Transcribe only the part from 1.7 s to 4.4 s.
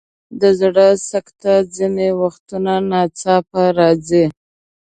ځینې وختونه ناڅاپه راځي.